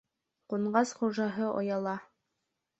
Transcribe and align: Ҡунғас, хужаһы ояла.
Ҡунғас, 0.53 0.95
хужаһы 1.03 1.53
ояла. 1.61 1.97